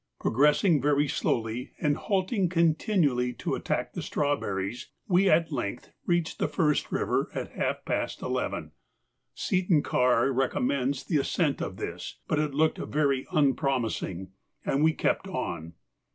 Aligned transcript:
Progressing 0.19 0.81
very 0.81 1.07
slowly, 1.07 1.73
and 1.79 1.95
halting 1.95 2.49
continually 2.49 3.33
to 3.33 3.53
attack 3.53 3.93
the 3.93 4.01
strawberries, 4.01 4.87
we 5.07 5.29
at 5.29 5.51
length 5.51 5.91
reached 6.07 6.39
the 6.39 6.47
first 6.47 6.91
river 6.91 7.29
at 7.35 7.51
half 7.51 7.85
past 7.85 8.23
eleven. 8.23 8.71
Seton 9.35 9.83
Karr 9.83 10.31
recommends 10.33 11.03
the 11.03 11.17
ascent 11.17 11.61
of 11.61 11.77
this, 11.77 12.17
but 12.27 12.39
it 12.39 12.55
looked 12.55 12.79
very 12.79 13.27
unpromising 13.31 14.31
and 14.65 14.83
we 14.83 14.91
kept 14.93 15.27
on. 15.27 15.73